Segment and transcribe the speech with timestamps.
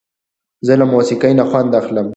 [0.65, 2.07] زه له موسیقۍ نه خوند اخلم.